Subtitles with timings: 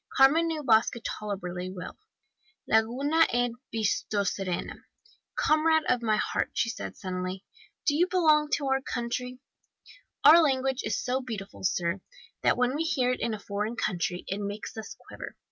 [0.17, 1.95] Carmen knew Basque tolerably well.
[2.67, 4.79] "'Laguna ene bihotsarena,
[5.35, 7.45] comrade of my heart,' said she suddenly.
[7.85, 9.39] 'Do you belong to our country?'
[10.23, 12.01] "Our language is so beautiful, sir,
[12.41, 15.35] that when we hear it in a foreign country it makes us quiver.